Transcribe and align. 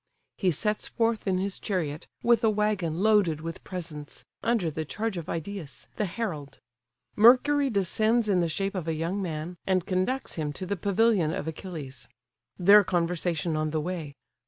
He 0.39 0.49
sets 0.49 0.87
forth 0.87 1.27
in 1.27 1.37
his 1.37 1.59
chariot, 1.59 2.07
with 2.23 2.43
a 2.43 2.49
waggon 2.49 3.03
loaded 3.03 3.39
with 3.39 3.63
presents, 3.63 4.25
under 4.41 4.71
the 4.71 4.83
charge 4.83 5.15
of 5.15 5.27
Idæus 5.27 5.85
the 5.97 6.05
herald. 6.07 6.57
Mercury 7.15 7.69
descends 7.69 8.27
in 8.27 8.39
the 8.39 8.49
shape 8.49 8.73
of 8.73 8.87
a 8.87 8.95
young 8.95 9.21
man, 9.21 9.57
and 9.67 9.85
conducts 9.85 10.33
him 10.37 10.53
to 10.53 10.65
the 10.65 10.75
pavilion 10.75 11.31
of 11.31 11.47
Achilles. 11.47 12.07
Their 12.57 12.83
conversation 12.83 13.55
on 13.55 13.69
the 13.69 13.79
way. 13.79 14.15